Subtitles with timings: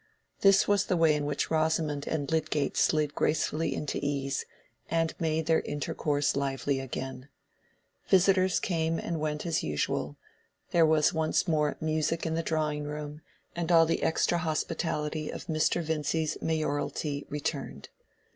[0.39, 4.45] This was the way in which Rosamond and Lydgate slid gracefully into ease,
[4.89, 7.29] and made their intercourse lively again.
[8.07, 10.17] Visitors came and went as usual,
[10.71, 13.21] there was once more music in the drawing room,
[13.55, 15.83] and all the extra hospitality of Mr.
[15.83, 17.89] Vincy's mayoralty returned.